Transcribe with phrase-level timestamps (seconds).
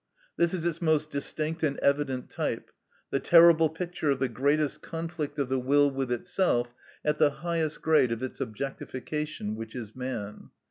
[0.35, 2.71] This is its most distinct and evident type,
[3.11, 6.73] the terrible picture of the greatest conflict of the will with itself
[7.05, 10.49] at the highest grade of its objectification, which is man.